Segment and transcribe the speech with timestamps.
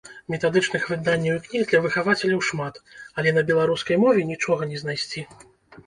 [0.33, 2.83] Метадычных выданняў і кніг для выхавацеляў шмат,
[3.19, 5.21] але на беларускай мове нічога не знайсці.